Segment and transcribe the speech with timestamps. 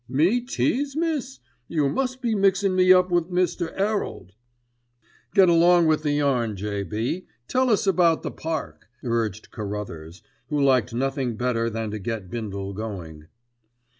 [0.09, 3.71] "Me tease, miss, you must be mixin' me up wi' Mr.
[3.79, 4.31] 'Erald."
[5.35, 10.91] "Get along with, the yarn, J.B., tell us about the Park," urged Carruthers, who liked
[10.91, 13.27] nothing better than to get Bindle going.